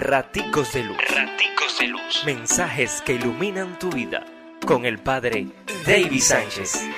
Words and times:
Raticos 0.00 0.72
de 0.72 0.82
Luz. 0.82 0.96
Raticos 0.96 1.78
de 1.78 1.88
Luz. 1.88 2.22
Mensajes 2.24 3.02
que 3.04 3.16
iluminan 3.16 3.78
tu 3.78 3.90
vida. 3.90 4.24
Con 4.66 4.86
el 4.86 4.98
Padre 4.98 5.48
David 5.86 6.22
Sánchez. 6.22 6.88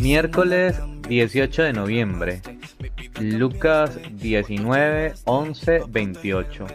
Miércoles 0.00 0.80
18 1.06 1.62
de 1.64 1.72
noviembre. 1.74 2.40
Lucas 3.20 3.98
19, 4.12 5.12
11, 5.26 5.82
28. 5.86 6.66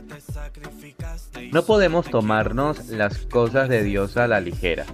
No 1.51 1.65
podemos 1.65 2.11
tomarnos 2.11 2.89
las 2.89 3.17
cosas 3.25 3.69
de 3.69 3.83
Dios 3.83 4.17
a 4.17 4.27
la 4.27 4.39
ligera. 4.39 4.85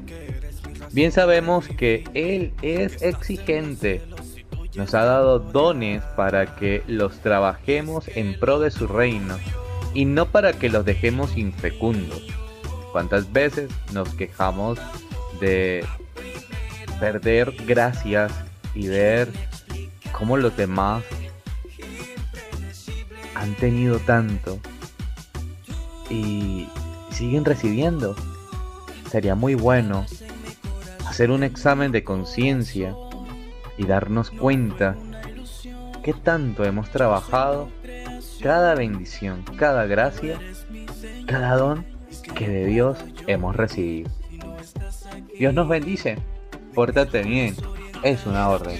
Bien 0.93 1.11
sabemos 1.11 1.67
que 1.67 2.05
Él 2.13 2.53
es 2.61 3.01
exigente 3.01 4.01
nos 4.77 4.93
ha 4.93 5.03
dado 5.03 5.39
dones 5.39 6.03
para 6.15 6.55
que 6.55 6.83
los 6.87 7.19
trabajemos 7.19 8.07
en 8.09 8.39
pro 8.39 8.59
de 8.59 8.69
su 8.69 8.85
reino 8.85 9.35
y 9.95 10.05
no 10.05 10.27
para 10.27 10.53
que 10.53 10.69
los 10.69 10.85
dejemos 10.85 11.35
infecundos. 11.35 12.21
¿Cuántas 12.91 13.33
veces 13.33 13.71
nos 13.91 14.13
quejamos 14.13 14.77
de 15.41 15.83
perder 16.99 17.55
gracias 17.65 18.31
y 18.75 18.87
ver 18.87 19.29
cómo 20.11 20.37
los 20.37 20.55
demás 20.55 21.03
han 23.33 23.55
tenido 23.55 23.97
tanto 23.97 24.59
y 26.11 26.69
siguen 27.09 27.45
recibiendo? 27.45 28.15
Sería 29.09 29.33
muy 29.33 29.55
bueno 29.55 30.05
hacer 31.07 31.31
un 31.31 31.41
examen 31.41 31.91
de 31.91 32.03
conciencia 32.03 32.93
y 33.77 33.85
darnos 33.85 34.31
cuenta 34.31 34.95
qué 36.03 36.13
tanto 36.13 36.63
hemos 36.63 36.89
trabajado 36.89 37.69
cada 38.41 38.75
bendición, 38.75 39.43
cada 39.57 39.85
gracia, 39.85 40.39
cada 41.25 41.55
don 41.55 41.85
que 42.35 42.47
de 42.47 42.65
Dios 42.65 42.97
hemos 43.27 43.55
recibido. 43.55 44.09
Dios 45.37 45.53
nos 45.53 45.67
bendice, 45.67 46.17
pórtate 46.73 47.23
bien, 47.23 47.55
es 48.03 48.25
una 48.25 48.49
orden. 48.49 48.79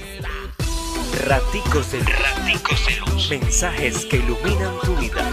Raticos 1.26 1.92
de 1.92 2.00
Raticos. 2.00 3.30
Mensajes 3.30 4.06
que 4.06 4.17
iluminan 4.17 4.73
tu 4.84 4.95
vida. 4.95 5.32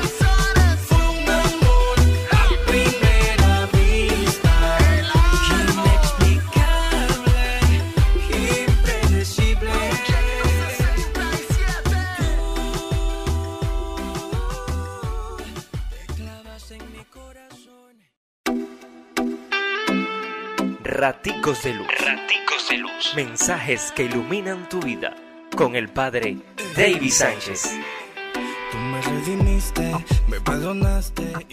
Raticos 20.85 21.63
de 21.63 21.73
Luz. 21.73 21.87
Raticos 21.99 22.69
de 22.69 22.77
Luz. 22.77 23.13
Mensajes 23.17 23.91
que 23.97 24.05
iluminan 24.05 24.69
tu 24.69 24.81
vida. 24.81 25.17
Con 25.57 25.77
el 25.77 25.89
Padre 25.89 26.37
David 26.77 27.11
Sánchez. 27.11 27.75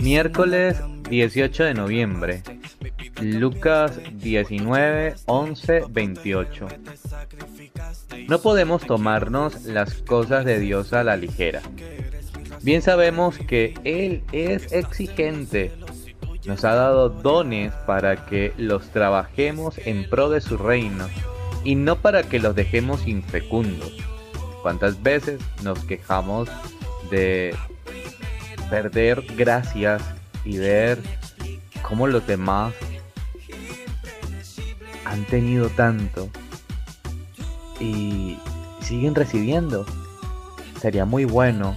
Miércoles 0.02 0.82
18 1.10 1.64
de 1.64 1.74
noviembre. 1.74 2.44
Lucas 3.22 4.02
19, 4.16 5.16
11, 5.28 5.84
28. 5.90 6.68
No 8.28 8.42
podemos 8.42 8.86
tomarnos 8.86 9.64
las 9.64 9.94
cosas 10.02 10.44
de 10.44 10.60
Dios 10.60 10.92
a 10.92 11.06
la 11.06 11.16
ligera. 11.16 11.62
Bien 12.64 12.82
sabemos 12.82 13.38
que 13.38 13.76
Él 13.86 14.24
es 14.34 14.74
exigente 14.74 15.72
nos 16.46 16.66
ha 16.66 16.74
dado 16.74 17.10
dones 17.10 17.74
para 17.86 18.26
que 18.26 18.54
los 18.58 18.90
trabajemos 18.90 19.78
en 19.86 20.10
pro 20.10 20.30
de 20.30 20.42
su 20.42 20.58
reino 20.58 21.08
y 21.64 21.76
no 21.76 21.98
para 21.98 22.24
que 22.24 22.40
los 22.40 22.56
dejemos 22.56 23.08
infecundos. 23.08 23.92
¿Cuántas 24.62 25.02
veces 25.02 25.40
nos 25.64 25.84
quejamos 25.86 26.50
de 27.10 27.56
perder 28.70 29.24
gracias 29.36 30.02
y 30.46 30.58
ver 30.58 31.00
cómo 31.82 32.08
los 32.08 32.26
demás 32.26 32.74
han 35.06 35.26
tenido 35.26 35.70
tanto 35.70 36.30
y 37.80 38.40
siguen 38.82 39.14
recibiendo? 39.14 39.86
Sería 40.80 41.06
muy 41.06 41.26
bueno 41.26 41.76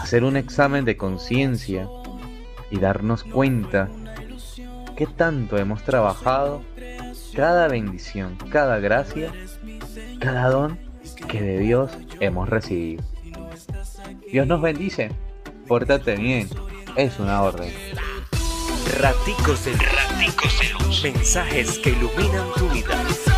hacer 0.00 0.24
un 0.24 0.36
examen 0.36 0.84
de 0.84 0.98
conciencia 0.98 1.88
y 2.74 2.80
darnos 2.80 3.22
cuenta 3.22 3.88
qué 4.96 5.06
tanto 5.06 5.58
hemos 5.58 5.84
trabajado 5.84 6.62
cada 7.34 7.68
bendición, 7.68 8.36
cada 8.50 8.80
gracia, 8.80 9.32
cada 10.18 10.48
don 10.48 10.78
que 11.28 11.40
de 11.40 11.58
Dios 11.60 11.92
hemos 12.18 12.48
recibido. 12.48 13.04
Dios 14.30 14.46
nos 14.48 14.60
bendice, 14.60 15.12
pórtate 15.68 16.16
bien, 16.16 16.48
es 16.96 17.20
una 17.20 17.42
orden. 17.42 17.72
Raticos 19.00 19.64
de 19.64 19.72
Raticos. 19.74 21.02
Mensajes 21.02 21.78
que 21.78 21.90
iluminan 21.90 22.46
tu 22.56 22.68
vida. 22.70 23.33